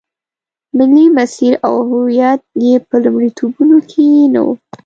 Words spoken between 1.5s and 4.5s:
او هویت یې په لومړیتوبونو کې نه و.